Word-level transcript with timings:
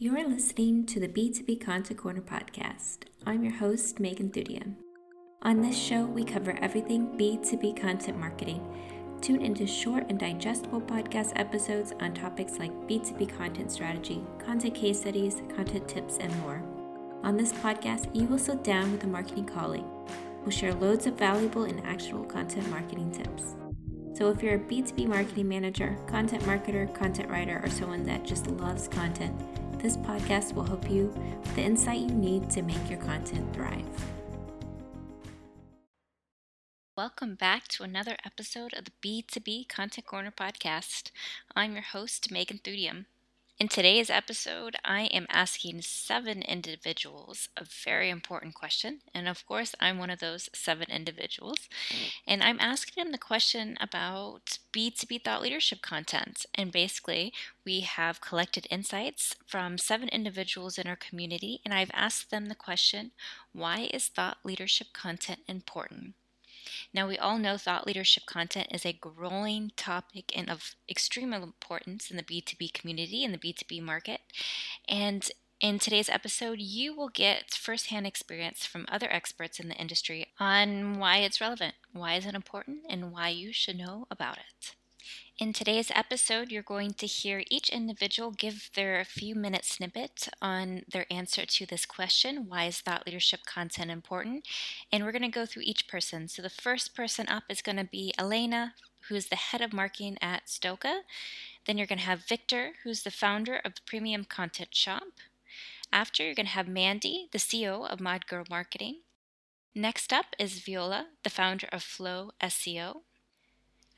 You 0.00 0.16
are 0.16 0.28
listening 0.28 0.86
to 0.86 1.00
the 1.00 1.08
B2B 1.08 1.60
Content 1.60 1.98
Corner 1.98 2.20
podcast. 2.20 2.98
I'm 3.26 3.42
your 3.42 3.54
host, 3.54 3.98
Megan 3.98 4.30
Thudium. 4.30 4.76
On 5.42 5.60
this 5.60 5.76
show, 5.76 6.04
we 6.04 6.22
cover 6.22 6.56
everything 6.62 7.18
B2B 7.18 7.80
content 7.80 8.16
marketing. 8.16 8.64
Tune 9.20 9.42
into 9.42 9.66
short 9.66 10.04
and 10.08 10.16
digestible 10.16 10.80
podcast 10.80 11.32
episodes 11.34 11.94
on 11.98 12.14
topics 12.14 12.60
like 12.60 12.70
B2B 12.86 13.36
content 13.36 13.72
strategy, 13.72 14.22
content 14.38 14.76
case 14.76 15.00
studies, 15.00 15.42
content 15.56 15.88
tips, 15.88 16.18
and 16.18 16.32
more. 16.42 16.62
On 17.24 17.36
this 17.36 17.52
podcast, 17.54 18.14
you 18.14 18.28
will 18.28 18.38
sit 18.38 18.62
down 18.62 18.92
with 18.92 19.02
a 19.02 19.08
marketing 19.08 19.46
colleague 19.46 19.82
who 20.44 20.52
share 20.52 20.74
loads 20.74 21.08
of 21.08 21.18
valuable 21.18 21.64
and 21.64 21.84
actionable 21.84 22.24
content 22.24 22.70
marketing 22.70 23.10
tips. 23.10 23.56
So, 24.14 24.30
if 24.30 24.44
you're 24.44 24.54
a 24.54 24.60
B2B 24.60 25.08
marketing 25.08 25.48
manager, 25.48 25.98
content 26.06 26.44
marketer, 26.44 26.94
content 26.94 27.28
writer, 27.28 27.60
or 27.64 27.68
someone 27.68 28.04
that 28.04 28.24
just 28.24 28.46
loves 28.46 28.86
content, 28.86 29.34
this 29.78 29.96
podcast 29.96 30.54
will 30.54 30.64
help 30.64 30.90
you 30.90 31.12
with 31.40 31.54
the 31.54 31.62
insight 31.62 32.00
you 32.00 32.08
need 32.08 32.50
to 32.50 32.62
make 32.62 32.90
your 32.90 32.98
content 32.98 33.52
thrive. 33.54 33.84
Welcome 36.96 37.36
back 37.36 37.68
to 37.68 37.84
another 37.84 38.16
episode 38.24 38.74
of 38.74 38.84
the 38.86 38.92
B2B 39.00 39.68
Content 39.68 40.06
Corner 40.06 40.32
podcast. 40.32 41.12
I'm 41.54 41.74
your 41.74 41.82
host, 41.82 42.32
Megan 42.32 42.58
Thudium. 42.58 43.04
In 43.60 43.66
today's 43.66 44.08
episode, 44.08 44.76
I 44.84 45.06
am 45.06 45.26
asking 45.28 45.82
seven 45.82 46.42
individuals 46.42 47.48
a 47.56 47.64
very 47.64 48.08
important 48.08 48.54
question. 48.54 49.00
And 49.12 49.26
of 49.26 49.44
course, 49.46 49.74
I'm 49.80 49.98
one 49.98 50.10
of 50.10 50.20
those 50.20 50.48
seven 50.54 50.86
individuals. 50.88 51.68
Mm. 51.90 52.10
And 52.28 52.42
I'm 52.44 52.60
asking 52.60 53.02
them 53.02 53.10
the 53.10 53.18
question 53.18 53.76
about 53.80 54.60
B2B 54.72 55.24
thought 55.24 55.42
leadership 55.42 55.82
content. 55.82 56.46
And 56.54 56.70
basically, 56.70 57.32
we 57.64 57.80
have 57.80 58.20
collected 58.20 58.68
insights 58.70 59.34
from 59.44 59.76
seven 59.76 60.08
individuals 60.10 60.78
in 60.78 60.86
our 60.86 60.94
community. 60.94 61.60
And 61.64 61.74
I've 61.74 61.90
asked 61.92 62.30
them 62.30 62.46
the 62.46 62.54
question 62.54 63.10
why 63.52 63.88
is 63.92 64.06
thought 64.06 64.38
leadership 64.44 64.92
content 64.92 65.40
important? 65.48 66.14
Now, 66.92 67.08
we 67.08 67.18
all 67.18 67.38
know 67.38 67.56
thought 67.56 67.86
leadership 67.86 68.24
content 68.26 68.68
is 68.70 68.84
a 68.84 68.92
growing 68.92 69.72
topic 69.76 70.32
and 70.36 70.50
of 70.50 70.74
extreme 70.88 71.32
importance 71.32 72.10
in 72.10 72.16
the 72.16 72.22
B2B 72.22 72.72
community 72.72 73.24
and 73.24 73.34
the 73.34 73.38
B2B 73.38 73.82
market. 73.82 74.20
And 74.88 75.28
in 75.60 75.78
today's 75.78 76.08
episode, 76.08 76.60
you 76.60 76.94
will 76.94 77.08
get 77.08 77.50
firsthand 77.52 78.06
experience 78.06 78.64
from 78.64 78.86
other 78.88 79.10
experts 79.10 79.58
in 79.58 79.68
the 79.68 79.74
industry 79.74 80.28
on 80.38 80.98
why 80.98 81.18
it's 81.18 81.40
relevant, 81.40 81.74
why 81.92 82.14
is 82.14 82.26
it 82.26 82.34
important, 82.34 82.84
and 82.88 83.10
why 83.10 83.28
you 83.28 83.52
should 83.52 83.76
know 83.76 84.06
about 84.10 84.38
it. 84.38 84.76
In 85.38 85.52
today's 85.52 85.92
episode, 85.94 86.50
you're 86.50 86.64
going 86.64 86.94
to 86.94 87.06
hear 87.06 87.44
each 87.48 87.68
individual 87.68 88.32
give 88.32 88.70
their 88.74 89.04
few 89.04 89.36
minute 89.36 89.64
snippet 89.64 90.28
on 90.42 90.82
their 90.90 91.06
answer 91.12 91.46
to 91.46 91.64
this 91.64 91.86
question 91.86 92.48
why 92.48 92.64
is 92.64 92.80
thought 92.80 93.06
leadership 93.06 93.42
content 93.46 93.88
important? 93.88 94.48
And 94.90 95.04
we're 95.04 95.12
going 95.12 95.22
to 95.22 95.28
go 95.28 95.46
through 95.46 95.62
each 95.64 95.86
person. 95.86 96.26
So 96.26 96.42
the 96.42 96.50
first 96.50 96.92
person 96.92 97.28
up 97.28 97.44
is 97.48 97.62
going 97.62 97.76
to 97.76 97.84
be 97.84 98.12
Elena, 98.18 98.74
who's 99.08 99.26
the 99.26 99.36
head 99.36 99.60
of 99.60 99.72
marketing 99.72 100.18
at 100.20 100.46
Stoica. 100.46 101.02
Then 101.68 101.78
you're 101.78 101.86
going 101.86 102.00
to 102.00 102.04
have 102.04 102.26
Victor, 102.26 102.72
who's 102.82 103.04
the 103.04 103.12
founder 103.12 103.60
of 103.64 103.76
the 103.76 103.82
Premium 103.86 104.24
Content 104.24 104.74
Shop. 104.74 105.04
After, 105.92 106.24
you're 106.24 106.34
going 106.34 106.46
to 106.46 106.52
have 106.52 106.66
Mandy, 106.66 107.28
the 107.30 107.38
CEO 107.38 107.88
of 107.88 108.00
Mod 108.00 108.26
Girl 108.26 108.42
Marketing. 108.50 109.02
Next 109.72 110.12
up 110.12 110.34
is 110.36 110.58
Viola, 110.58 111.06
the 111.22 111.30
founder 111.30 111.68
of 111.70 111.84
Flow 111.84 112.32
SEO. 112.42 113.02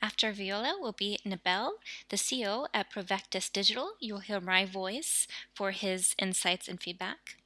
After 0.03 0.31
Viola 0.31 0.77
will 0.79 0.93
be 0.93 1.19
Nabel, 1.23 1.75
the 2.09 2.17
CEO 2.17 2.67
at 2.73 2.91
Provectus 2.91 3.51
Digital. 3.51 3.93
You'll 3.99 4.19
hear 4.19 4.41
my 4.41 4.65
voice 4.65 5.27
for 5.53 5.71
his 5.71 6.15
insights 6.17 6.67
and 6.67 6.81
feedback. 6.81 7.37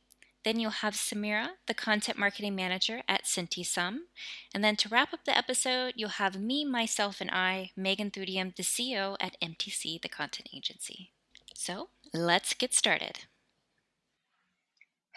Then 0.46 0.60
you'll 0.60 0.72
have 0.72 0.94
Samira, 0.94 1.50
the 1.66 1.74
content 1.74 2.18
marketing 2.18 2.56
manager 2.56 3.02
at 3.10 3.26
SentiSum. 3.26 3.98
And 4.54 4.64
then 4.64 4.78
to 4.78 4.88
wrap 4.88 5.12
up 5.12 5.26
the 5.26 5.38
episode, 5.38 5.94
you'll 5.98 6.10
have 6.10 6.40
me, 6.40 6.64
myself, 6.64 7.20
and 7.20 7.32
I, 7.32 7.72
Megan 7.76 8.12
Thudium, 8.12 8.56
the 8.56 8.64
CEO 8.64 9.18
at 9.20 9.36
MTC, 9.42 10.02
the 10.02 10.08
content 10.08 10.48
agency. 10.56 11.12
So 11.54 11.90
let's 12.14 12.54
get 12.54 12.74
started. 12.74 13.26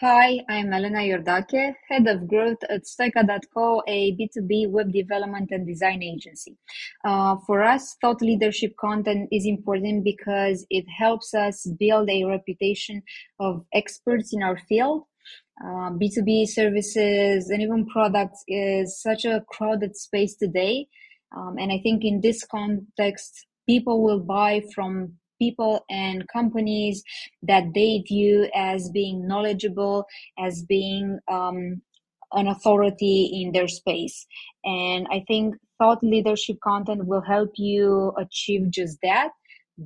Hi, 0.00 0.38
I'm 0.48 0.72
Elena 0.72 1.00
Iordache, 1.00 1.74
Head 1.88 2.06
of 2.06 2.28
Growth 2.28 2.62
at 2.70 2.84
Stoica.co, 2.84 3.82
a 3.88 4.12
B2B 4.16 4.70
web 4.70 4.92
development 4.92 5.48
and 5.50 5.66
design 5.66 6.04
agency. 6.04 6.56
Uh, 7.04 7.34
for 7.44 7.64
us, 7.64 7.96
thought 8.00 8.22
leadership 8.22 8.76
content 8.76 9.28
is 9.32 9.44
important 9.44 10.04
because 10.04 10.64
it 10.70 10.84
helps 10.88 11.34
us 11.34 11.66
build 11.80 12.08
a 12.10 12.22
reputation 12.22 13.02
of 13.40 13.64
experts 13.74 14.32
in 14.32 14.40
our 14.40 14.56
field. 14.68 15.02
Uh, 15.60 15.90
B2B 15.90 16.46
services 16.46 17.50
and 17.50 17.60
even 17.60 17.84
products 17.84 18.44
is 18.46 19.02
such 19.02 19.24
a 19.24 19.44
crowded 19.48 19.96
space 19.96 20.36
today. 20.36 20.86
Um, 21.36 21.56
and 21.58 21.72
I 21.72 21.80
think 21.82 22.04
in 22.04 22.20
this 22.20 22.44
context, 22.44 23.46
people 23.66 24.04
will 24.04 24.20
buy 24.20 24.62
from 24.76 25.14
people 25.38 25.84
and 25.90 26.26
companies 26.28 27.02
that 27.42 27.64
they 27.74 28.02
view 28.06 28.48
as 28.54 28.90
being 28.90 29.26
knowledgeable, 29.26 30.06
as 30.38 30.62
being 30.62 31.18
um, 31.30 31.80
an 32.32 32.48
authority 32.48 33.42
in 33.42 33.52
their 33.52 33.68
space. 33.68 34.26
And 34.64 35.06
I 35.10 35.24
think 35.26 35.54
thought 35.78 36.02
leadership 36.02 36.58
content 36.62 37.06
will 37.06 37.22
help 37.22 37.52
you 37.56 38.12
achieve 38.18 38.70
just 38.70 38.98
that 39.02 39.30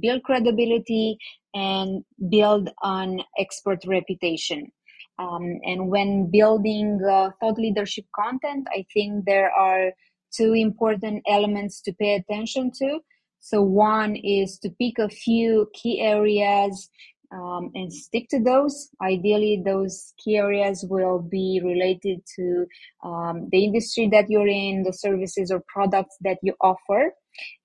build 0.00 0.22
credibility 0.22 1.18
and 1.54 2.04
build 2.30 2.70
an 2.82 3.20
expert 3.38 3.80
reputation. 3.86 4.72
Um, 5.18 5.60
and 5.64 5.88
when 5.88 6.30
building 6.30 7.00
uh, 7.04 7.30
thought 7.40 7.58
leadership 7.58 8.06
content, 8.16 8.66
I 8.70 8.86
think 8.92 9.24
there 9.26 9.50
are 9.52 9.92
two 10.34 10.54
important 10.54 11.22
elements 11.28 11.82
to 11.82 11.92
pay 11.92 12.14
attention 12.14 12.72
to. 12.78 13.00
So 13.44 13.60
one 13.60 14.14
is 14.14 14.56
to 14.60 14.70
pick 14.70 15.00
a 15.00 15.08
few 15.08 15.68
key 15.74 16.00
areas 16.00 16.88
um, 17.32 17.72
and 17.74 17.92
stick 17.92 18.28
to 18.30 18.40
those. 18.40 18.88
Ideally, 19.02 19.62
those 19.64 20.14
key 20.16 20.36
areas 20.36 20.84
will 20.88 21.18
be 21.18 21.60
related 21.62 22.22
to 22.36 22.66
um, 23.02 23.48
the 23.50 23.64
industry 23.64 24.08
that 24.12 24.30
you're 24.30 24.46
in, 24.46 24.84
the 24.84 24.92
services 24.92 25.50
or 25.50 25.64
products 25.66 26.16
that 26.20 26.38
you 26.42 26.54
offer. 26.60 27.14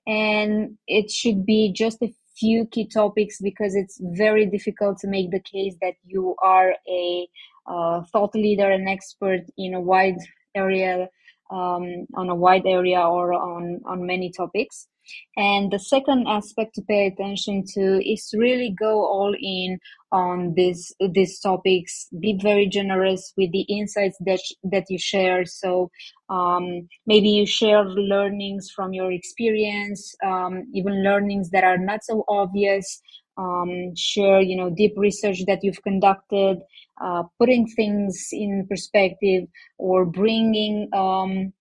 And 0.07 0.77
it 0.88 1.11
should 1.11 1.45
be 1.45 1.71
just 1.71 2.01
a 2.01 2.11
few 2.35 2.65
key 2.65 2.88
topics 2.88 3.38
because 3.39 3.75
it's 3.75 3.99
very 4.01 4.47
difficult 4.47 4.97
to 4.99 5.07
make 5.07 5.29
the 5.29 5.41
case 5.41 5.75
that 5.83 5.94
you 6.03 6.35
are 6.44 6.73
a 6.89 7.27
uh, 7.67 8.01
thought 8.11 8.33
leader 8.33 8.71
and 8.71 8.89
expert 8.89 9.41
in 9.59 9.75
a 9.75 9.81
wide 9.81 10.17
area, 10.55 11.07
um, 11.51 12.07
on 12.15 12.29
a 12.29 12.35
wide 12.35 12.65
area 12.65 13.01
or 13.01 13.33
on, 13.33 13.79
on 13.85 14.07
many 14.07 14.31
topics. 14.31 14.88
And 15.35 15.72
the 15.72 15.79
second 15.79 16.28
aspect 16.28 16.75
to 16.75 16.81
pay 16.81 17.07
attention 17.07 17.63
to 17.75 18.01
is 18.12 18.34
really 18.38 18.75
go 18.78 19.06
all 19.06 19.35
in 19.40 19.79
on 20.12 20.53
this 20.56 20.91
these 21.13 21.40
topics. 21.40 22.07
Be 22.19 22.40
very 22.41 22.68
generous 22.68 23.34
with 23.38 23.51
the 23.51 23.62
insights 23.69 24.18
that 24.25 24.40
that 24.63 24.85
you 24.90 24.97
share. 24.97 25.45
So 25.45 25.91
um, 26.29 26.88
maybe 27.06 27.29
you 27.29 27.45
share 27.45 27.84
learnings 27.85 28.69
from 28.75 28.94
your 28.94 29.12
experience, 29.12 30.16
um, 30.25 30.66
even 30.73 31.03
learnings 31.03 31.50
that 31.51 31.63
are 31.63 31.78
not 31.78 32.03
so 32.03 32.24
obvious. 32.28 33.01
Um, 33.39 33.94
share 33.95 34.41
you 34.41 34.56
know 34.57 34.72
deep 34.72 34.94
research 34.97 35.45
that 35.45 35.59
you've 35.62 35.84
conducted, 35.84 36.57
uh, 37.00 37.24
putting 37.38 37.68
things 37.68 38.29
in 38.31 38.66
perspective, 38.68 39.44
or 39.78 40.06
bringing 40.06 40.89
um, 40.94 41.53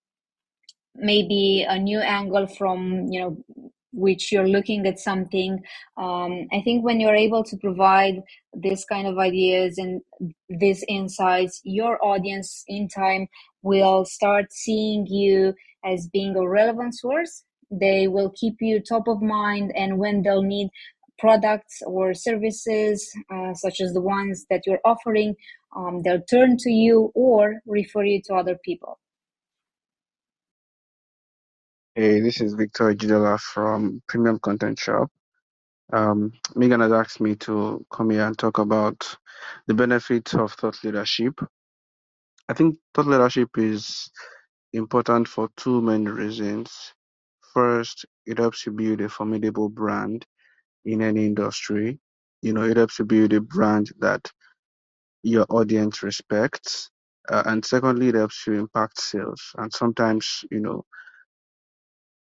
maybe 0.97 1.65
a 1.69 1.79
new 1.79 1.99
angle 1.99 2.47
from 2.47 3.07
you 3.11 3.21
know 3.21 3.37
which 3.93 4.31
you're 4.31 4.47
looking 4.47 4.85
at 4.87 4.99
something. 4.99 5.59
Um, 5.97 6.47
i 6.53 6.61
think 6.63 6.85
when 6.85 6.99
you're 7.01 7.15
able 7.27 7.43
to 7.45 7.57
provide 7.57 8.23
this 8.53 8.85
kind 8.85 9.07
of 9.07 9.17
ideas 9.19 9.77
and 9.79 10.01
these 10.49 10.83
insights 10.89 11.61
your 11.65 12.03
audience 12.05 12.63
in 12.67 12.87
time 12.89 13.27
will 13.63 14.05
start 14.05 14.53
seeing 14.53 15.07
you 15.07 15.53
as 15.85 16.09
being 16.09 16.35
a 16.37 16.47
relevant 16.49 16.95
source. 16.97 17.43
They 17.71 18.07
will 18.07 18.31
keep 18.35 18.55
you 18.61 18.81
top 18.81 19.07
of 19.07 19.21
mind 19.21 19.73
and 19.75 19.99
when 19.99 20.23
they'll 20.23 20.43
need 20.43 20.69
products 21.19 21.81
or 21.87 22.13
services 22.13 23.11
uh, 23.33 23.53
such 23.53 23.81
as 23.81 23.93
the 23.93 24.01
ones 24.01 24.45
that 24.51 24.63
you're 24.67 24.81
offering 24.85 25.35
um, 25.75 26.01
they'll 26.03 26.23
turn 26.23 26.57
to 26.57 26.71
you 26.71 27.11
or 27.15 27.61
refer 27.67 28.03
you 28.03 28.21
to 28.25 28.33
other 28.35 28.57
people 28.65 28.99
Hey, 31.97 32.19
this 32.19 32.41
is 32.41 32.53
Victor 32.53 32.93
Ijidola 32.93 33.39
from 33.39 34.03
Premium 34.07 34.37
Content 34.37 34.77
Shop. 34.77 35.09
Um, 35.91 36.31
Megan 36.55 36.81
has 36.81 36.91
asked 36.91 37.19
me 37.19 37.35
to 37.37 37.83
come 37.91 38.11
here 38.11 38.27
and 38.27 38.37
talk 38.37 38.59
about 38.59 39.17
the 39.65 39.73
benefits 39.73 40.35
of 40.35 40.53
thought 40.53 40.77
leadership. 40.83 41.33
I 42.49 42.53
think 42.53 42.77
thought 42.93 43.07
leadership 43.07 43.49
is 43.57 44.11
important 44.73 45.27
for 45.27 45.49
two 45.57 45.81
main 45.81 46.05
reasons. 46.05 46.93
First, 47.51 48.05
it 48.27 48.37
helps 48.37 48.67
you 48.67 48.73
build 48.73 49.01
a 49.01 49.09
formidable 49.09 49.67
brand 49.67 50.23
in 50.85 51.01
any 51.01 51.25
industry. 51.25 51.97
You 52.43 52.53
know, 52.53 52.61
it 52.61 52.77
helps 52.77 52.99
you 52.99 53.05
build 53.05 53.33
a 53.33 53.41
brand 53.41 53.89
that 54.01 54.31
your 55.23 55.47
audience 55.49 56.03
respects. 56.03 56.91
Uh, 57.27 57.41
and 57.47 57.65
secondly, 57.65 58.09
it 58.09 58.15
helps 58.15 58.45
you 58.45 58.53
impact 58.53 59.01
sales. 59.01 59.41
And 59.57 59.73
sometimes, 59.73 60.45
you 60.51 60.59
know, 60.59 60.85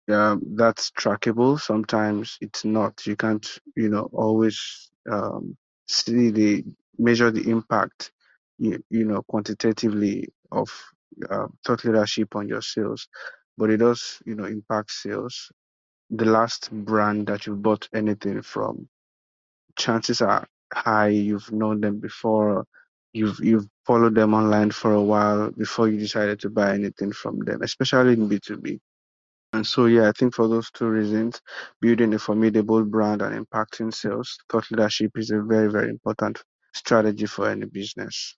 yeah, 0.08 0.36
that's 0.56 0.92
trackable. 0.92 1.60
Sometimes 1.60 2.38
it's 2.42 2.66
not. 2.66 3.06
You 3.06 3.16
can't, 3.16 3.48
you 3.76 3.90
know, 3.90 4.10
always 4.12 4.92
um, 5.10 5.58
see 5.88 6.30
the 6.30 6.64
measure 6.98 7.32
the 7.32 7.50
impact, 7.50 8.12
you, 8.58 8.84
you 8.90 9.06
know, 9.06 9.22
quantitatively 9.24 10.30
of 10.52 10.70
uh, 11.30 11.48
thought 11.66 11.86
leadership 11.86 12.36
on 12.36 12.48
your 12.48 12.62
sales, 12.62 13.08
but 13.58 13.70
it 13.70 13.78
does, 13.78 14.22
you 14.26 14.36
know, 14.36 14.46
impact 14.46 14.92
sales. 14.92 15.52
The 16.10 16.26
last 16.26 16.70
brand 16.72 17.28
that 17.28 17.48
you 17.48 17.56
bought 17.56 17.88
anything 17.94 18.42
from, 18.42 18.88
chances 19.78 20.22
are 20.22 20.48
high 20.74 21.08
you've 21.08 21.52
known 21.52 21.82
them 21.82 22.00
before. 22.00 22.66
You've 23.14 23.40
you've 23.40 23.68
followed 23.86 24.16
them 24.16 24.34
online 24.34 24.72
for 24.72 24.94
a 24.94 25.02
while 25.02 25.52
before 25.52 25.88
you 25.88 25.98
decided 26.00 26.40
to 26.42 26.50
buy 26.50 26.74
anything 26.74 27.12
from 27.12 27.40
them, 27.40 27.62
especially 27.62 28.14
in 28.14 28.28
B 28.28 28.40
two 28.40 28.58
B 28.58 28.82
and 29.54 29.66
so, 29.66 29.86
yeah, 29.86 30.10
I 30.10 30.12
think 30.14 30.34
for 30.34 30.48
those 30.48 30.72
two 30.72 30.88
reasons, 30.88 31.40
building 31.80 32.14
a 32.16 32.20
formidable 32.20 32.84
brand 32.84 33.22
and 33.22 33.46
impacting 33.46 33.94
sales, 33.94 34.38
thought 34.50 34.70
leadership 34.72 35.12
is 35.16 35.30
a 35.30 35.42
very, 35.42 35.72
very 35.72 35.90
important 35.90 36.44
strategy 36.74 37.28
for 37.28 37.48
any 37.48 37.68
business. 37.68 38.36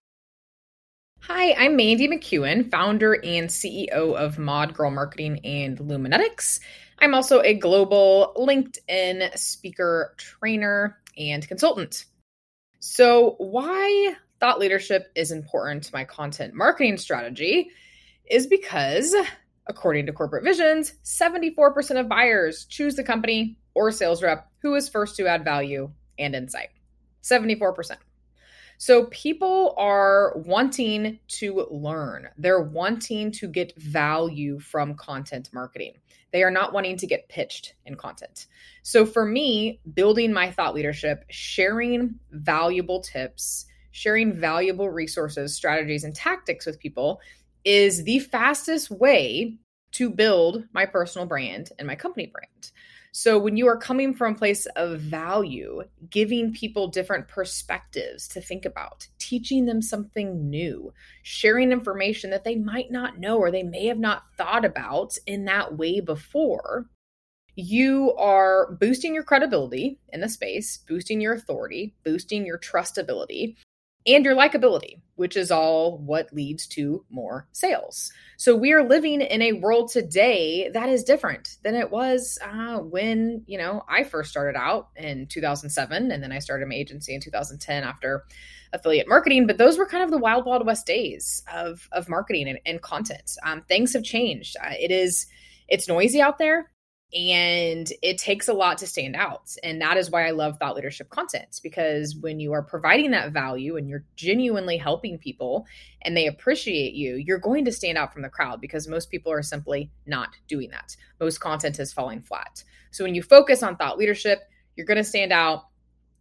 Hi, 1.22 1.54
I'm 1.54 1.78
Mandy 1.78 2.10
McEwen, 2.10 2.70
founder 2.70 3.14
and 3.14 3.50
CEO 3.50 4.14
of 4.14 4.38
Mod 4.38 4.74
Girl 4.74 4.92
Marketing 4.92 5.40
and 5.46 5.78
Luminetics. 5.78 6.60
I'm 7.00 7.16
also 7.16 7.42
a 7.42 7.54
global 7.54 8.34
LinkedIn 8.36 9.38
speaker, 9.38 10.16
trainer, 10.18 11.00
and 11.18 11.48
consultant. 11.48 12.06
So, 12.80 13.36
why 13.38 14.16
thought 14.42 14.60
leadership 14.60 15.12
is 15.16 15.32
important 15.32 15.84
to 15.84 15.94
my 15.94 16.04
content 16.04 16.54
marketing 16.54 16.98
strategy 16.98 17.72
is 18.30 18.48
because 18.48 19.16
According 19.68 20.06
to 20.06 20.14
Corporate 20.14 20.44
Visions, 20.44 20.94
74% 21.04 22.00
of 22.00 22.08
buyers 22.08 22.66
choose 22.66 22.96
the 22.96 23.04
company 23.04 23.58
or 23.74 23.92
sales 23.92 24.22
rep 24.22 24.50
who 24.60 24.76
is 24.76 24.90
first 24.90 25.16
to 25.18 25.28
add 25.28 25.44
value 25.44 25.92
and 26.20 26.36
insight. 26.36 26.70
74%. 27.24 27.98
So 28.78 29.06
people 29.06 29.74
are 29.78 30.34
wanting 30.36 31.20
to 31.28 31.68
learn. 31.72 32.30
They're 32.38 32.62
wanting 32.62 33.32
to 33.34 33.48
get 33.48 33.76
value 33.78 34.60
from 34.60 34.96
content 34.96 35.50
marketing. 35.54 35.94
They 36.32 36.44
are 36.44 36.52
not 36.52 36.74
wanting 36.74 36.98
to 36.98 37.08
get 37.08 37.30
pitched 37.30 37.76
in 37.86 37.96
content. 37.96 38.48
So 38.84 39.06
for 39.06 39.26
me, 39.26 39.80
building 39.94 40.34
my 40.34 40.52
thought 40.52 40.76
leadership, 40.76 41.24
sharing 41.30 42.16
valuable 42.32 43.00
tips, 43.00 43.66
sharing 43.92 44.34
valuable 44.34 44.90
resources, 44.90 45.56
strategies, 45.56 46.04
and 46.04 46.14
tactics 46.14 46.66
with 46.66 46.80
people 46.80 47.22
is 47.66 48.04
the 48.04 48.20
fastest 48.20 48.92
way 48.92 49.58
to 49.92 50.10
build 50.10 50.64
my 50.74 50.86
personal 50.86 51.28
brand 51.28 51.72
and 51.80 51.88
my 51.88 51.96
company 51.96 52.28
brand. 52.28 52.72
So 53.12 53.40
when 53.40 53.56
you 53.56 53.66
are 53.68 53.78
coming 53.78 54.14
from 54.14 54.34
a 54.34 54.38
place 54.38 54.66
of 54.76 55.00
value, 55.00 55.84
giving 56.10 56.54
people 56.54 56.90
different 56.90 57.30
perspectives 57.30 58.28
to 58.28 58.42
think 58.42 58.66
about, 58.66 59.08
teaching 59.20 59.66
them 59.66 59.82
something 59.82 60.50
new, 60.50 60.94
sharing 61.24 61.72
information 61.72 62.30
that 62.32 62.44
they 62.44 62.58
might 62.58 62.92
not 62.92 63.18
know 63.18 63.38
or 63.38 63.52
they 63.52 63.64
may 63.64 63.86
have 63.86 64.00
not 64.00 64.24
thought 64.38 64.66
about 64.66 65.18
in 65.28 65.46
that 65.46 65.78
way 65.78 66.02
before, 66.02 66.88
you 67.56 68.14
are 68.16 68.74
boosting 68.74 69.14
your 69.14 69.24
credibility 69.24 69.98
in 70.12 70.20
the 70.20 70.28
space, 70.28 70.80
boosting 70.86 71.22
your 71.22 71.36
authority, 71.36 71.96
boosting 72.04 72.46
your 72.46 72.60
trustability, 72.60 73.56
and 74.08 74.24
your 74.24 74.36
likability, 74.36 75.00
which 75.16 75.36
is 75.36 75.52
all 75.52 75.98
what 75.98 76.34
leads 76.34 76.68
to 76.68 77.04
more 77.10 77.48
sales. 77.52 78.12
So 78.38 78.56
we 78.56 78.72
are 78.74 78.88
living 78.88 79.22
in 79.22 79.42
a 79.42 79.54
world 79.54 79.90
today 79.92 80.70
that 80.74 80.90
is 80.90 81.04
different 81.04 81.58
than 81.64 81.76
it 81.76 81.90
was 81.90 82.38
uh, 82.42 82.78
when 82.80 83.44
you 83.48 83.58
know 83.58 83.84
I 83.90 84.04
first 84.04 84.30
started 84.30 84.58
out 84.58 84.90
in 84.96 85.28
2007, 85.28 86.12
and 86.12 86.24
then 86.24 86.32
I 86.32 86.40
started 86.40 86.68
my 86.68 86.76
agency 86.76 87.16
in 87.16 87.22
2010 87.22 87.84
after 87.84 88.26
affiliate 88.74 89.08
marketing. 89.08 89.48
But 89.48 89.58
those 89.58 89.78
were 89.78 89.88
kind 89.88 90.04
of 90.04 90.12
the 90.12 90.18
wild, 90.18 90.46
wild 90.46 90.66
west 90.66 90.86
days 90.86 91.44
of 91.54 91.88
of 91.92 92.10
marketing 92.10 92.50
and, 92.50 92.60
and 92.66 92.82
content. 92.82 93.32
Um, 93.44 93.64
things 93.68 93.94
have 93.94 94.04
changed. 94.04 94.56
Uh, 94.62 94.74
it 94.80 94.92
is 94.92 95.28
it's 95.68 95.88
noisy 95.88 96.22
out 96.22 96.38
there 96.38 96.72
and 97.16 97.94
it 98.02 98.18
takes 98.18 98.50
a 98.50 98.54
lot 98.54 98.78
to 98.80 98.88
stand 98.88 99.16
out. 99.16 99.56
And 99.64 99.82
that 99.82 99.96
is 99.96 100.12
why 100.12 100.28
I 100.28 100.32
love 100.32 100.58
thought 100.58 100.76
leadership 100.76 101.10
content 101.10 101.62
because 101.64 102.14
when 102.14 102.42
you 102.42 102.52
are 102.52 102.62
providing 102.62 103.12
that 103.12 103.32
value 103.32 103.78
and 103.78 103.88
you're 103.88 104.04
genuinely 104.18 104.76
helping 104.76 105.18
people 105.18 105.66
and 106.02 106.16
they 106.16 106.28
appreciate 106.28 106.94
you, 106.94 107.16
you're 107.16 107.40
going 107.40 107.64
to 107.66 107.72
stand 107.72 107.98
out 107.98 108.12
from 108.12 108.22
the 108.22 108.30
crowd 108.30 108.60
because 108.60 108.90
most 108.90 109.10
people 109.10 109.32
are 109.32 109.42
simply 109.42 109.90
not 110.06 110.36
doing 110.50 110.72
that. 110.72 110.98
Most 111.22 111.40
content 111.40 111.80
is 111.80 111.94
falling 111.94 112.22
flat. 112.22 112.66
So 112.92 113.06
when 113.06 113.16
you 113.16 113.24
focus 113.24 113.64
on 113.64 113.78
thought 113.78 113.98
leadership, 113.98 114.42
you're 114.76 114.86
going 114.86 114.98
to 114.98 115.04
stand 115.04 115.32
out. 115.32 115.68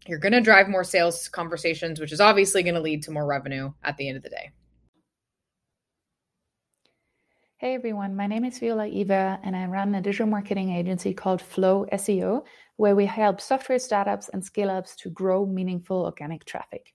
You're 0.07 0.19
going 0.19 0.33
to 0.33 0.41
drive 0.41 0.69
more 0.69 0.85
sales 0.85 1.29
conversations, 1.29 1.99
which 1.99 2.13
is 2.13 2.21
obviously 2.21 2.63
going 2.63 2.75
to 2.77 2.81
lead 2.81 3.03
to 3.05 3.11
more 3.11 3.27
revenue 3.27 3.73
at 3.83 3.97
the 3.97 4.07
end 4.07 4.17
of 4.17 4.23
the 4.23 4.29
day. 4.29 4.53
Hey 7.65 7.73
everyone, 7.73 8.15
my 8.15 8.27
name 8.27 8.45
is 8.45 8.59
Viola 8.59 8.87
Eva, 8.87 9.41
and 9.43 9.57
I 9.57 9.65
run 9.65 9.95
a 9.95 10.03
digital 10.03 10.27
marketing 10.27 10.69
agency 10.69 11.15
called 11.15 11.41
Flow 11.41 11.87
SEO, 11.95 12.45
where 12.77 12.95
we 12.95 13.07
help 13.07 13.41
software 13.41 13.79
startups 13.79 14.29
and 14.29 14.45
scale 14.45 14.69
ups 14.69 14.95
to 14.97 15.09
grow 15.09 15.47
meaningful 15.47 16.05
organic 16.05 16.45
traffic. 16.45 16.93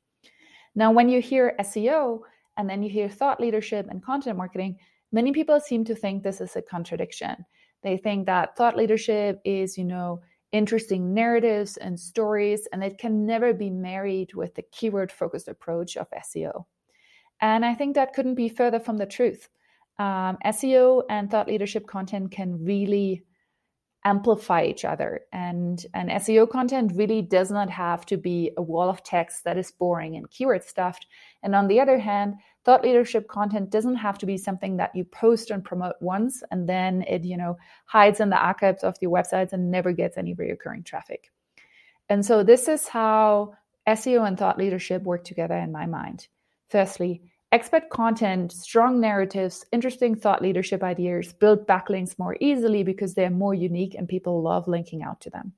Now, 0.75 0.92
when 0.92 1.10
you 1.10 1.21
hear 1.21 1.56
SEO 1.60 2.19
and 2.56 2.69
then 2.69 2.83
you 2.83 2.89
hear 2.92 3.10
thought 3.10 3.42
leadership 3.42 3.88
and 3.89 4.04
content 4.04 4.38
marketing, 4.38 4.77
many 5.12 5.31
people 5.31 5.60
seem 5.60 5.86
to 5.86 5.95
think 5.95 6.21
this 6.21 6.39
is 6.39 6.56
a 6.56 6.62
contradiction. 6.62 7.44
They 7.81 7.98
think 7.98 8.27
that 8.27 8.56
thought 8.56 8.77
leadership 8.77 9.42
is, 9.44 9.75
you 9.75 9.86
know, 9.86 10.21
interesting 10.51 11.16
narratives 11.16 11.77
and 11.77 12.00
stories, 12.00 12.68
and 12.71 12.83
it 12.83 13.00
can 13.00 13.25
never 13.25 13.56
be 13.56 13.71
married 13.71 14.36
with 14.36 14.54
the 14.54 14.66
keyword 14.71 15.12
focused 15.12 15.48
approach 15.48 15.98
of 15.98 16.06
SEO. 16.12 16.66
And 17.42 17.66
I 17.66 17.74
think 17.74 17.95
that 17.95 18.13
couldn't 18.13 18.36
be 18.36 18.50
further 18.50 18.80
from 18.80 18.98
the 18.98 19.07
truth 19.07 19.50
um, 20.00 20.38
SEO 20.46 21.04
and 21.10 21.30
thought 21.30 21.48
leadership 21.48 21.86
content 21.86 22.31
can 22.31 22.63
really 22.63 23.24
amplify 24.06 24.63
each 24.63 24.86
other. 24.86 25.22
And, 25.34 25.86
and 25.94 26.10
SEO 26.10 26.50
content 26.50 26.94
really 26.96 27.22
does 27.22 27.51
not 27.51 27.69
have 27.69 28.06
to 28.06 28.18
be 28.18 28.51
a 28.56 28.62
wall 28.62 28.90
of 28.90 29.04
text 29.04 29.44
that 29.44 29.57
is 29.57 29.72
boring 29.72 30.16
and 30.16 30.30
keyword 30.30 30.63
stuffed. 30.63 31.06
And 31.44 31.54
on 31.54 31.68
the 31.68 31.81
other 31.81 32.00
hand, 32.00 32.35
thought 32.64 32.81
leadership 32.83 33.28
content 33.28 33.69
doesn't 33.69 33.97
have 33.97 34.18
to 34.19 34.26
be 34.26 34.38
something 34.38 34.78
that 34.78 34.95
you 34.95 35.04
post 35.04 35.52
and 35.52 35.64
promote 35.64 35.95
once 36.00 36.44
and 36.50 36.68
then 36.68 37.04
it, 37.04 37.26
you 37.26 37.35
know, 37.35 37.57
hides 37.85 38.21
in 38.21 38.30
the 38.30 38.38
archives 38.38 38.83
of 38.83 38.95
your 39.02 39.12
websites 39.12 39.52
and 39.52 39.69
never 39.69 39.92
gets 39.92 40.18
any 40.18 40.33
recurring 40.33 40.83
traffic. 40.83 41.30
And 42.07 42.26
so 42.26 42.42
this 42.42 42.69
is 42.69 42.88
how 42.88 43.54
SEO 43.88 44.26
and 44.26 44.38
thought 44.38 44.57
leadership 44.57 45.04
work 45.04 45.26
together 45.26 45.57
in 45.57 45.74
my 45.74 45.85
mind. 45.85 46.28
Firstly, 46.69 47.21
Expert 47.52 47.90
content, 47.90 48.52
strong 48.52 49.00
narratives, 49.00 49.66
interesting 49.72 50.14
thought 50.14 50.40
leadership 50.40 50.84
ideas 50.84 51.34
build 51.34 51.66
backlinks 51.66 52.20
more 52.20 52.38
easily 52.40 52.84
because 52.84 53.16
they're 53.16 53.32
more 53.32 53.56
unique 53.56 53.96
and 53.96 54.08
people 54.08 54.44
love 54.44 54.68
linking 54.68 55.02
out 55.02 55.20
to 55.20 55.32
them. 55.32 55.54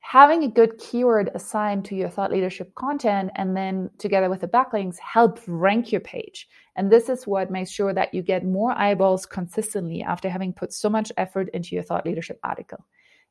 Having 0.00 0.42
a 0.42 0.48
good 0.48 0.76
keyword 0.78 1.30
assigned 1.34 1.84
to 1.84 1.94
your 1.94 2.08
thought 2.08 2.32
leadership 2.32 2.74
content 2.74 3.30
and 3.36 3.56
then 3.56 3.90
together 3.98 4.28
with 4.28 4.40
the 4.40 4.48
backlinks 4.48 4.98
help 4.98 5.38
rank 5.46 5.92
your 5.92 6.00
page. 6.00 6.48
And 6.74 6.90
this 6.90 7.08
is 7.08 7.28
what 7.28 7.48
makes 7.48 7.70
sure 7.70 7.94
that 7.94 8.12
you 8.12 8.22
get 8.22 8.44
more 8.44 8.72
eyeballs 8.72 9.24
consistently 9.24 10.02
after 10.02 10.28
having 10.28 10.52
put 10.52 10.72
so 10.72 10.88
much 10.88 11.12
effort 11.16 11.48
into 11.54 11.76
your 11.76 11.84
thought 11.84 12.04
leadership 12.04 12.40
article. 12.42 12.84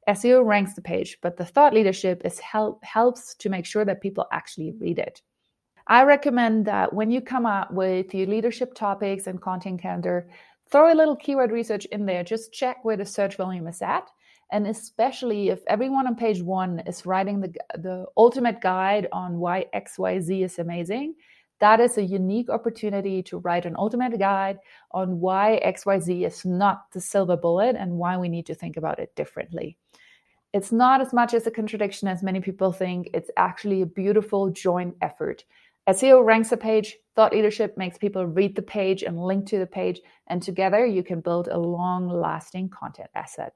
SEO 0.07 0.45
ranks 0.45 0.73
the 0.73 0.81
page, 0.81 1.17
but 1.21 1.35
the 1.35 1.45
thought 1.45 1.73
leadership 1.73 2.21
is 2.23 2.39
help, 2.39 2.81
helps 2.85 3.35
to 3.35 3.49
make 3.49 3.65
sure 3.65 3.83
that 3.83 4.01
people 4.01 4.25
actually 4.31 4.73
read 4.79 4.99
it. 4.99 5.21
I 5.87 6.03
recommend 6.03 6.65
that 6.65 6.93
when 6.93 7.11
you 7.11 7.21
come 7.21 7.45
up 7.45 7.71
with 7.71 8.13
your 8.13 8.27
leadership 8.27 8.73
topics 8.73 9.27
and 9.27 9.41
content 9.41 9.81
calendar, 9.81 10.27
throw 10.71 10.91
a 10.91 10.95
little 10.95 11.15
keyword 11.15 11.51
research 11.51 11.85
in 11.85 12.05
there. 12.05 12.23
Just 12.23 12.51
check 12.51 12.83
where 12.83 12.97
the 12.97 13.05
search 13.05 13.37
volume 13.37 13.67
is 13.67 13.81
at. 13.81 14.09
And 14.51 14.67
especially 14.67 15.49
if 15.49 15.61
everyone 15.67 16.07
on 16.07 16.15
page 16.15 16.41
one 16.41 16.79
is 16.87 17.05
writing 17.05 17.39
the, 17.39 17.53
the 17.77 18.05
ultimate 18.17 18.61
guide 18.61 19.07
on 19.11 19.37
why 19.37 19.65
XYZ 19.75 20.43
is 20.43 20.59
amazing, 20.59 21.15
that 21.59 21.79
is 21.79 21.97
a 21.97 22.03
unique 22.03 22.49
opportunity 22.49 23.23
to 23.23 23.37
write 23.39 23.65
an 23.65 23.75
ultimate 23.77 24.17
guide 24.19 24.59
on 24.91 25.19
why 25.19 25.59
XYZ 25.65 26.25
is 26.25 26.45
not 26.45 26.91
the 26.91 27.01
silver 27.01 27.37
bullet 27.37 27.75
and 27.75 27.91
why 27.91 28.17
we 28.17 28.27
need 28.27 28.45
to 28.47 28.55
think 28.55 28.77
about 28.77 28.99
it 28.99 29.15
differently. 29.15 29.77
It's 30.53 30.71
not 30.71 31.01
as 31.01 31.13
much 31.13 31.33
as 31.33 31.47
a 31.47 31.51
contradiction 31.51 32.07
as 32.07 32.23
many 32.23 32.39
people 32.39 32.71
think. 32.71 33.09
It's 33.13 33.29
actually 33.35 33.81
a 33.81 33.85
beautiful 33.85 34.49
joint 34.49 34.95
effort. 35.01 35.43
SEO 35.87 36.25
ranks 36.25 36.51
a 36.51 36.57
page, 36.57 36.97
thought 37.15 37.31
leadership 37.31 37.77
makes 37.77 37.97
people 37.97 38.25
read 38.25 38.55
the 38.55 38.61
page 38.61 39.03
and 39.03 39.23
link 39.23 39.45
to 39.47 39.59
the 39.59 39.67
page, 39.67 40.01
and 40.27 40.41
together 40.41 40.85
you 40.85 41.03
can 41.03 41.21
build 41.21 41.47
a 41.47 41.59
long 41.59 42.09
lasting 42.09 42.69
content 42.69 43.09
asset. 43.13 43.53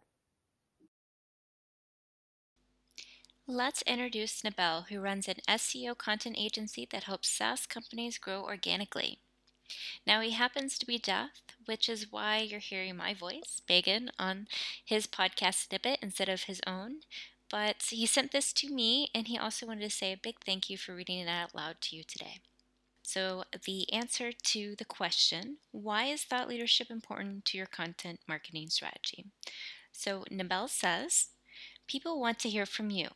Let's 3.47 3.81
introduce 3.81 4.43
Nabel, 4.43 4.85
who 4.89 4.99
runs 4.99 5.27
an 5.27 5.37
SEO 5.47 5.97
content 5.97 6.35
agency 6.37 6.87
that 6.91 7.05
helps 7.05 7.29
SaaS 7.29 7.65
companies 7.65 8.19
grow 8.19 8.43
organically. 8.43 9.17
Now, 10.05 10.21
he 10.21 10.31
happens 10.31 10.77
to 10.77 10.85
be 10.85 10.99
deaf, 10.99 11.31
which 11.65 11.89
is 11.89 12.11
why 12.11 12.41
you're 12.41 12.59
hearing 12.59 12.95
my 12.95 13.15
voice, 13.15 13.63
Megan, 13.67 14.11
on 14.19 14.47
his 14.85 15.07
podcast 15.07 15.67
snippet 15.67 15.97
instead 16.01 16.29
of 16.29 16.43
his 16.43 16.61
own. 16.67 17.01
But 17.49 17.81
he 17.89 18.05
sent 18.05 18.31
this 18.31 18.53
to 18.53 18.69
me, 18.69 19.09
and 19.13 19.27
he 19.27 19.37
also 19.37 19.65
wanted 19.65 19.81
to 19.81 19.89
say 19.89 20.13
a 20.13 20.17
big 20.17 20.35
thank 20.45 20.69
you 20.69 20.77
for 20.77 20.95
reading 20.95 21.19
it 21.19 21.27
out 21.27 21.55
loud 21.55 21.81
to 21.81 21.95
you 21.95 22.03
today. 22.03 22.41
So, 23.01 23.43
the 23.65 23.91
answer 23.91 24.31
to 24.31 24.75
the 24.75 24.85
question 24.85 25.57
why 25.71 26.05
is 26.05 26.23
thought 26.23 26.47
leadership 26.47 26.91
important 26.91 27.45
to 27.45 27.57
your 27.57 27.65
content 27.65 28.19
marketing 28.27 28.69
strategy? 28.69 29.25
So, 29.91 30.25
Nabel 30.29 30.67
says 30.67 31.29
people 31.87 32.19
want 32.19 32.37
to 32.39 32.49
hear 32.49 32.67
from 32.67 32.91
you 32.91 33.09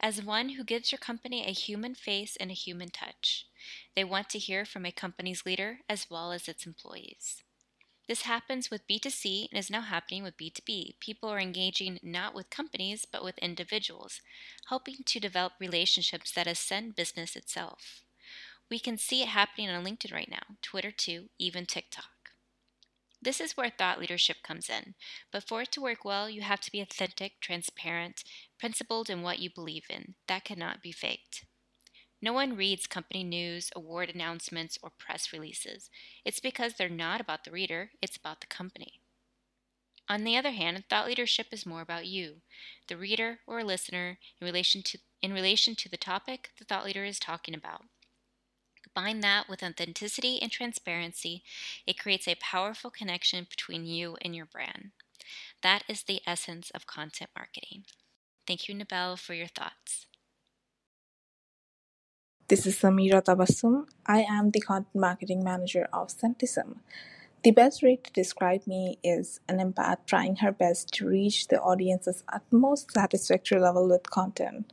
as 0.00 0.24
one 0.24 0.50
who 0.50 0.64
gives 0.64 0.90
your 0.90 0.98
company 0.98 1.46
a 1.46 1.52
human 1.52 1.94
face 1.94 2.36
and 2.40 2.50
a 2.50 2.54
human 2.54 2.88
touch. 2.88 3.46
They 3.94 4.04
want 4.04 4.30
to 4.30 4.38
hear 4.38 4.64
from 4.64 4.86
a 4.86 4.92
company's 4.92 5.44
leader 5.44 5.80
as 5.88 6.08
well 6.08 6.32
as 6.32 6.48
its 6.48 6.64
employees. 6.64 7.42
This 8.10 8.22
happens 8.22 8.72
with 8.72 8.88
B2C 8.88 9.50
and 9.52 9.56
is 9.56 9.70
now 9.70 9.82
happening 9.82 10.24
with 10.24 10.36
B2B. 10.36 10.98
People 10.98 11.28
are 11.28 11.38
engaging 11.38 12.00
not 12.02 12.34
with 12.34 12.50
companies 12.50 13.04
but 13.04 13.22
with 13.22 13.38
individuals, 13.38 14.20
helping 14.68 14.96
to 15.04 15.20
develop 15.20 15.52
relationships 15.60 16.32
that 16.32 16.48
ascend 16.48 16.96
business 16.96 17.36
itself. 17.36 18.02
We 18.68 18.80
can 18.80 18.98
see 18.98 19.22
it 19.22 19.28
happening 19.28 19.70
on 19.70 19.84
LinkedIn 19.84 20.12
right 20.12 20.28
now, 20.28 20.56
Twitter 20.60 20.90
too, 20.90 21.28
even 21.38 21.66
TikTok. 21.66 22.32
This 23.22 23.40
is 23.40 23.56
where 23.56 23.70
thought 23.70 24.00
leadership 24.00 24.38
comes 24.42 24.68
in. 24.68 24.96
But 25.30 25.46
for 25.46 25.62
it 25.62 25.70
to 25.70 25.80
work 25.80 26.04
well, 26.04 26.28
you 26.28 26.40
have 26.40 26.60
to 26.62 26.72
be 26.72 26.80
authentic, 26.80 27.34
transparent, 27.40 28.24
principled 28.58 29.08
in 29.08 29.22
what 29.22 29.38
you 29.38 29.50
believe 29.54 29.84
in. 29.88 30.16
That 30.26 30.42
cannot 30.42 30.82
be 30.82 30.90
faked. 30.90 31.44
No 32.22 32.32
one 32.32 32.56
reads 32.56 32.86
company 32.86 33.24
news, 33.24 33.70
award 33.76 34.10
announcements, 34.10 34.78
or 34.82 34.90
press 34.90 35.32
releases. 35.32 35.90
It's 36.24 36.40
because 36.40 36.74
they're 36.74 36.88
not 36.88 37.20
about 37.20 37.44
the 37.44 37.50
reader, 37.50 37.92
it's 38.00 38.16
about 38.16 38.40
the 38.40 38.46
company. 38.46 39.00
On 40.10 40.24
the 40.24 40.36
other 40.36 40.50
hand, 40.50 40.84
thought 40.90 41.06
leadership 41.06 41.46
is 41.52 41.64
more 41.64 41.80
about 41.80 42.04
you, 42.06 42.42
the 42.88 42.98
reader 42.98 43.40
or 43.46 43.64
listener, 43.64 44.18
in 44.38 44.44
relation 44.44 44.82
to, 44.82 44.98
in 45.22 45.32
relation 45.32 45.74
to 45.76 45.88
the 45.88 45.96
topic 45.96 46.52
the 46.58 46.66
thought 46.66 46.84
leader 46.84 47.04
is 47.06 47.18
talking 47.18 47.54
about. 47.54 47.86
Combine 48.82 49.20
that 49.20 49.48
with 49.48 49.62
authenticity 49.62 50.40
and 50.42 50.52
transparency, 50.52 51.42
it 51.86 51.98
creates 51.98 52.28
a 52.28 52.34
powerful 52.34 52.90
connection 52.90 53.44
between 53.48 53.86
you 53.86 54.18
and 54.20 54.36
your 54.36 54.44
brand. 54.44 54.92
That 55.62 55.84
is 55.88 56.04
the 56.04 56.22
essence 56.26 56.70
of 56.70 56.86
content 56.86 57.30
marketing. 57.36 57.86
Thank 58.46 58.68
you, 58.68 58.74
Nabel, 58.74 59.16
for 59.16 59.34
your 59.34 59.48
thoughts. 59.48 60.06
This 62.50 62.66
is 62.66 62.80
Samira 62.80 63.22
Tabassum. 63.22 63.86
I 64.06 64.22
am 64.22 64.50
the 64.50 64.60
content 64.60 64.92
marketing 64.92 65.44
manager 65.44 65.86
of 65.92 66.08
SentiSum. 66.08 66.78
The 67.44 67.52
best 67.52 67.80
way 67.80 67.94
to 68.02 68.12
describe 68.12 68.66
me 68.66 68.98
is 69.04 69.38
an 69.48 69.58
empath 69.58 69.98
trying 70.04 70.34
her 70.42 70.50
best 70.50 70.92
to 70.94 71.06
reach 71.06 71.46
the 71.46 71.60
audience's 71.60 72.24
utmost 72.28 72.90
satisfactory 72.90 73.60
level 73.60 73.88
with 73.88 74.10
content. 74.10 74.72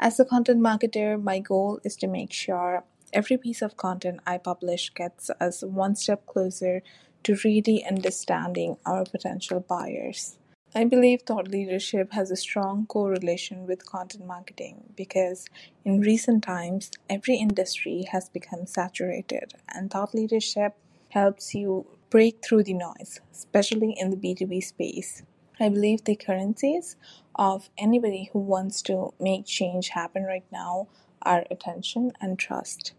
As 0.00 0.18
a 0.18 0.24
content 0.24 0.60
marketer, 0.60 1.22
my 1.22 1.38
goal 1.38 1.78
is 1.84 1.94
to 1.98 2.08
make 2.08 2.32
sure 2.32 2.82
every 3.12 3.36
piece 3.36 3.62
of 3.62 3.76
content 3.76 4.18
I 4.26 4.38
publish 4.38 4.90
gets 4.92 5.30
us 5.40 5.62
one 5.62 5.94
step 5.94 6.26
closer 6.26 6.82
to 7.22 7.38
really 7.44 7.84
understanding 7.84 8.78
our 8.84 9.04
potential 9.04 9.60
buyers. 9.60 10.38
I 10.74 10.84
believe 10.84 11.22
thought 11.22 11.48
leadership 11.48 12.12
has 12.12 12.30
a 12.30 12.36
strong 12.36 12.86
correlation 12.86 13.66
with 13.66 13.86
content 13.86 14.26
marketing 14.26 14.94
because 14.96 15.46
in 15.84 16.00
recent 16.00 16.44
times, 16.44 16.92
every 17.10 17.36
industry 17.36 18.04
has 18.12 18.30
become 18.30 18.66
saturated, 18.66 19.54
and 19.68 19.90
thought 19.90 20.14
leadership 20.14 20.76
helps 21.10 21.54
you 21.54 21.86
break 22.10 22.44
through 22.44 22.64
the 22.64 22.74
noise, 22.74 23.20
especially 23.32 23.96
in 23.98 24.10
the 24.10 24.16
B2B 24.16 24.62
space. 24.64 25.24
I 25.60 25.68
believe 25.70 26.04
the 26.04 26.16
currencies 26.16 26.96
of 27.34 27.68
anybody 27.78 28.30
who 28.32 28.38
wants 28.38 28.82
to 28.82 29.12
make 29.20 29.46
change 29.46 29.90
happen 29.90 30.24
right 30.24 30.46
now 30.52 30.88
are 31.22 31.44
attention 31.50 32.12
and 32.20 32.38
trust. 32.38 32.94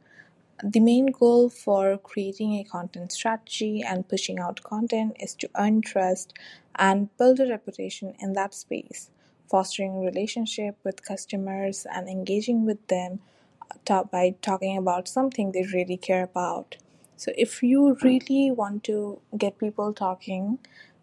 The 0.62 0.82
main 0.82 1.06
goal 1.08 1.48
for 1.50 1.98
creating 1.98 2.56
a 2.56 2.66
content 2.66 3.14
strategy 3.14 3.82
and 3.82 4.08
pushing 4.10 4.40
out 4.40 4.62
content 4.62 5.16
is 5.18 5.36
to 5.36 5.50
earn 5.58 5.80
trust 5.80 6.34
and 6.76 7.16
build 7.18 7.40
a 7.40 7.48
reputation 7.50 8.14
in 8.20 8.34
that 8.34 8.54
space, 8.54 9.10
fostering 9.50 10.04
relationship 10.04 10.78
with 10.84 11.02
customers 11.06 11.88
and 11.90 12.10
engaging 12.10 12.66
with 12.66 12.86
them 12.88 13.22
uh, 13.90 14.04
by 14.04 14.36
talking 14.42 14.78
about 14.78 15.08
something 15.08 15.52
they 15.52 15.64
really 15.74 15.98
care 15.98 16.24
about. 16.24 16.78
So 17.16 17.32
if 17.38 17.64
you 17.64 17.96
really 18.04 18.52
want 18.52 18.84
to 18.86 19.22
get 19.38 19.58
people 19.60 19.94
talking, 19.94 20.60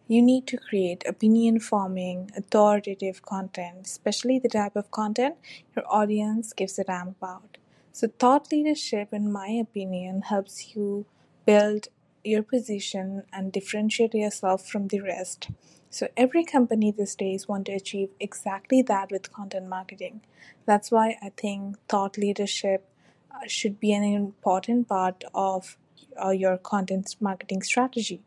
you 0.09 0.23
need 0.23 0.47
to 0.49 0.59
create 0.59 1.05
opinion 1.07 1.61
forming, 1.61 2.31
authoritative 2.37 3.23
content, 3.23 3.87
especially 3.87 4.39
the 4.39 4.49
type 4.51 4.77
of 4.77 4.91
content 4.91 5.37
your 5.77 5.85
audience 5.89 6.53
gives 6.53 6.79
a 6.79 6.85
damn 6.85 7.09
about. 7.09 7.60
So, 7.93 8.09
thought 8.09 8.51
leadership, 8.53 9.13
in 9.13 9.31
my 9.33 9.49
opinion, 9.49 10.23
helps 10.23 10.75
you 10.75 11.07
build 11.47 11.89
your 12.25 12.43
position 12.43 13.25
and 13.33 13.53
differentiate 13.53 14.15
yourself 14.15 14.67
from 14.67 14.89
the 14.89 15.01
rest. 15.01 15.49
So, 15.91 16.09
every 16.17 16.45
company 16.45 16.93
these 16.93 17.15
days 17.15 17.49
want 17.49 17.67
to 17.67 17.73
achieve 17.73 18.11
exactly 18.21 18.83
that 18.83 19.11
with 19.11 19.33
content 19.33 19.69
marketing. 19.69 20.21
That's 20.67 20.91
why 20.91 21.17
I 21.23 21.31
think 21.37 21.77
thought 21.89 22.17
leadership 22.19 22.89
uh, 23.33 23.47
should 23.47 23.81
be 23.81 23.93
an 23.93 24.05
important 24.05 24.89
part 24.89 25.25
of 25.35 25.77
uh, 26.23 26.31
your 26.31 26.59
content 26.59 27.17
marketing 27.21 27.63
strategy 27.63 28.23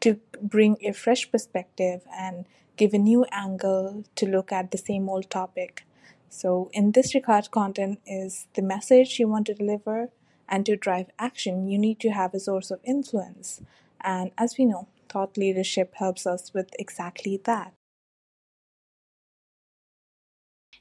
to 0.00 0.20
bring 0.42 0.76
a 0.82 0.92
fresh 0.92 1.30
perspective 1.30 2.02
and 2.12 2.44
give 2.76 2.92
a 2.92 2.98
new 2.98 3.24
angle 3.32 4.04
to 4.16 4.26
look 4.26 4.52
at 4.52 4.70
the 4.70 4.78
same 4.78 5.08
old 5.08 5.30
topic. 5.30 5.85
So, 6.28 6.70
in 6.72 6.92
this 6.92 7.14
regard, 7.14 7.50
content 7.50 8.00
is 8.06 8.46
the 8.54 8.62
message 8.62 9.18
you 9.18 9.28
want 9.28 9.46
to 9.46 9.54
deliver, 9.54 10.10
and 10.48 10.64
to 10.66 10.76
drive 10.76 11.06
action, 11.18 11.68
you 11.68 11.78
need 11.78 12.00
to 12.00 12.10
have 12.10 12.34
a 12.34 12.40
source 12.40 12.70
of 12.70 12.80
influence. 12.84 13.62
And 14.00 14.30
as 14.38 14.56
we 14.58 14.64
know, 14.64 14.88
thought 15.08 15.36
leadership 15.36 15.94
helps 15.94 16.26
us 16.26 16.52
with 16.52 16.70
exactly 16.78 17.40
that. 17.44 17.72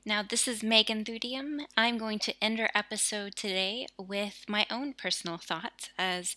Now, 0.07 0.21
this 0.21 0.47
is 0.47 0.61
Megan 0.61 1.03
Thudium. 1.03 1.61
I'm 1.75 1.97
going 1.97 2.19
to 2.19 2.33
end 2.39 2.59
our 2.59 2.69
episode 2.75 3.35
today 3.35 3.87
with 3.97 4.45
my 4.47 4.67
own 4.69 4.93
personal 4.93 5.37
thoughts 5.37 5.89
as 5.97 6.35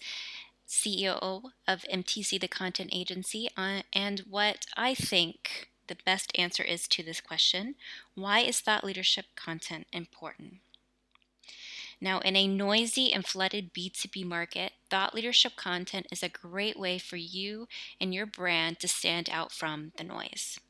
CEO 0.66 1.42
of 1.66 1.82
MTC, 1.92 2.40
the 2.40 2.48
content 2.48 2.90
agency, 2.94 3.48
uh, 3.58 3.82
and 3.92 4.20
what 4.20 4.64
I 4.76 4.94
think 4.94 5.68
the 5.88 5.96
best 6.04 6.30
answer 6.36 6.62
is 6.62 6.86
to 6.88 7.02
this 7.02 7.20
question 7.20 7.74
why 8.14 8.40
is 8.40 8.60
thought 8.60 8.84
leadership 8.84 9.26
content 9.36 9.86
important? 9.92 10.56
Now, 12.00 12.20
in 12.20 12.36
a 12.36 12.46
noisy 12.46 13.12
and 13.12 13.26
flooded 13.26 13.74
B2B 13.74 14.24
market, 14.24 14.72
thought 14.88 15.14
leadership 15.14 15.56
content 15.56 16.06
is 16.12 16.22
a 16.22 16.28
great 16.28 16.78
way 16.78 16.98
for 16.98 17.16
you 17.16 17.66
and 18.00 18.14
your 18.14 18.26
brand 18.26 18.78
to 18.80 18.88
stand 18.88 19.28
out 19.30 19.50
from 19.50 19.92
the 19.96 20.04
noise. 20.04 20.60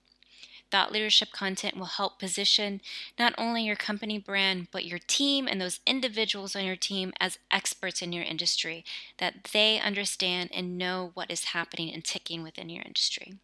Thought 0.70 0.92
leadership 0.92 1.30
content 1.32 1.76
will 1.76 1.87
help 1.87 2.18
position 2.18 2.82
not 3.18 3.34
only 3.38 3.64
your 3.64 3.76
company 3.76 4.18
brand, 4.18 4.68
but 4.70 4.84
your 4.84 4.98
team 4.98 5.48
and 5.48 5.60
those 5.60 5.80
individuals 5.87 6.54
on 6.54 6.64
your 6.64 6.76
team 6.76 7.12
as 7.18 7.38
experts 7.50 8.02
in 8.02 8.12
your 8.12 8.25
industry, 8.25 8.84
that 9.16 9.44
they 9.52 9.80
understand 9.80 10.50
and 10.52 10.76
know 10.76 11.10
what 11.14 11.30
is 11.30 11.44
happening 11.44 11.92
and 11.92 12.04
ticking 12.04 12.42
within 12.42 12.68
your 12.68 12.82
industry. 12.84 13.38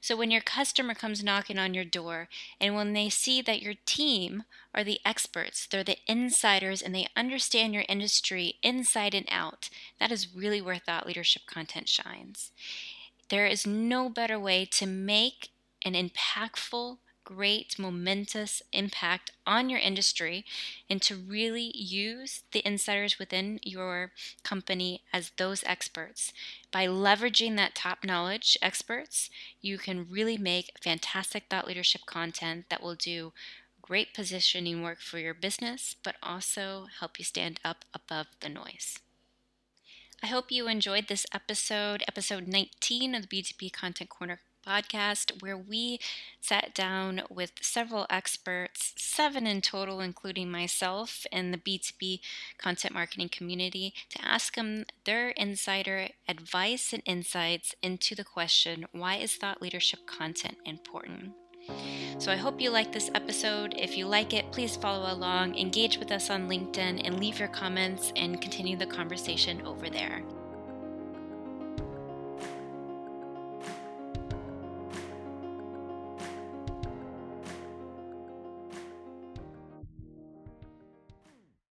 So 0.00 0.16
when 0.16 0.30
your 0.30 0.40
customer 0.40 0.94
comes 0.94 1.24
knocking 1.24 1.58
on 1.58 1.74
your 1.74 1.84
door 1.84 2.28
and 2.60 2.74
when 2.74 2.92
they 2.92 3.08
see 3.08 3.42
that 3.42 3.62
your 3.62 3.74
team 3.84 4.44
are 4.74 4.84
the 4.84 5.00
experts, 5.04 5.66
they're 5.66 5.84
the 5.84 5.98
insiders 6.06 6.82
and 6.82 6.94
they 6.94 7.08
understand 7.16 7.74
your 7.74 7.84
industry 7.88 8.56
inside 8.62 9.14
and 9.14 9.26
out, 9.30 9.68
that 9.98 10.12
is 10.12 10.34
really 10.34 10.60
where 10.60 10.78
thought 10.78 11.06
leadership 11.06 11.42
content 11.46 11.88
shines. 11.88 12.52
There 13.28 13.46
is 13.46 13.66
no 13.66 14.08
better 14.08 14.38
way 14.38 14.64
to 14.72 14.86
make 14.86 15.50
an 15.84 15.94
impactful 15.94 16.98
great, 17.26 17.76
momentous 17.76 18.62
impact 18.72 19.32
on 19.44 19.68
your 19.68 19.80
industry 19.80 20.44
and 20.88 21.02
to 21.02 21.16
really 21.16 21.72
use 21.76 22.44
the 22.52 22.62
insiders 22.64 23.18
within 23.18 23.58
your 23.64 24.12
company 24.44 25.02
as 25.12 25.32
those 25.36 25.64
experts. 25.66 26.32
By 26.70 26.86
leveraging 26.86 27.56
that 27.56 27.74
top 27.74 28.04
knowledge 28.04 28.56
experts, 28.62 29.28
you 29.60 29.76
can 29.76 30.06
really 30.08 30.38
make 30.38 30.72
fantastic 30.80 31.44
thought 31.50 31.66
leadership 31.66 32.02
content 32.06 32.66
that 32.70 32.82
will 32.82 32.94
do 32.94 33.32
great 33.82 34.14
positioning 34.14 34.82
work 34.82 35.00
for 35.00 35.18
your 35.18 35.34
business, 35.34 35.96
but 36.04 36.14
also 36.22 36.86
help 37.00 37.18
you 37.18 37.24
stand 37.24 37.58
up 37.64 37.84
above 37.92 38.28
the 38.40 38.48
noise. 38.48 39.00
I 40.22 40.28
hope 40.28 40.50
you 40.50 40.68
enjoyed 40.68 41.08
this 41.08 41.26
episode, 41.34 42.04
episode 42.06 42.46
19 42.46 43.14
of 43.14 43.28
the 43.28 43.42
B2B 43.42 43.72
Content 43.72 44.10
Corner 44.10 44.40
podcast, 44.66 45.42
where 45.42 45.56
we 45.56 45.98
sat 46.40 46.74
down 46.74 47.22
with 47.30 47.52
several 47.60 48.06
experts, 48.10 48.92
seven 48.96 49.46
in 49.46 49.60
total, 49.60 50.00
including 50.00 50.50
myself 50.50 51.26
and 51.30 51.52
the 51.52 51.58
B2B 51.58 52.20
content 52.58 52.94
marketing 52.94 53.28
community, 53.28 53.94
to 54.10 54.24
ask 54.24 54.56
them 54.56 54.84
their 55.04 55.30
insider 55.30 56.08
advice 56.28 56.92
and 56.92 57.02
insights 57.06 57.74
into 57.82 58.14
the 58.14 58.24
question 58.24 58.86
why 58.92 59.16
is 59.16 59.36
thought 59.36 59.62
leadership 59.62 60.00
content 60.06 60.56
important? 60.64 61.32
So 62.18 62.32
I 62.32 62.36
hope 62.36 62.60
you 62.60 62.70
like 62.70 62.92
this 62.92 63.10
episode. 63.14 63.74
If 63.76 63.96
you 63.96 64.06
like 64.06 64.32
it, 64.32 64.50
please 64.52 64.76
follow 64.76 65.12
along, 65.12 65.56
engage 65.56 65.98
with 65.98 66.12
us 66.12 66.30
on 66.30 66.48
LinkedIn, 66.48 67.02
and 67.04 67.20
leave 67.20 67.38
your 67.38 67.48
comments 67.48 68.12
and 68.16 68.40
continue 68.40 68.76
the 68.76 68.86
conversation 68.86 69.66
over 69.66 69.90
there. 69.90 70.22